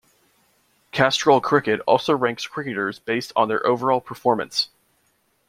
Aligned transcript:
Castrol 0.91 1.39
Cricket 1.41 1.79
also 1.85 2.15
ranks 2.17 2.47
cricketers 2.47 2.97
based 2.97 3.31
on 3.35 3.49
their 3.49 3.63
overall 3.67 4.01
performance. 4.01 4.69